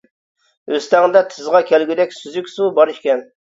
ئۆستەڭدە 0.75 1.23
تىزغا 1.35 1.63
كەلگۈدەك 1.73 2.19
سۈزۈك 2.19 2.53
سۇ 2.57 2.73
بار 2.81 2.97
ئىكەن. 2.97 3.27